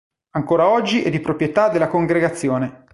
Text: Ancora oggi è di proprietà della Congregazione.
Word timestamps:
Ancora 0.31 0.67
oggi 0.67 1.03
è 1.03 1.11
di 1.11 1.19
proprietà 1.19 1.69
della 1.69 1.87
Congregazione. 1.87 2.87